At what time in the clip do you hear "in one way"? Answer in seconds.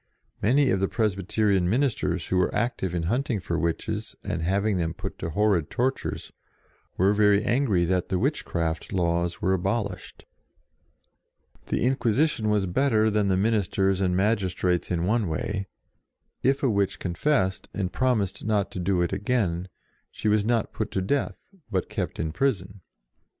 14.89-15.67